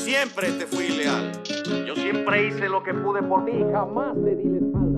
[0.00, 1.30] siempre te fui leal.
[1.86, 4.89] Yo siempre hice lo que pude por ti, jamás te di la espalda.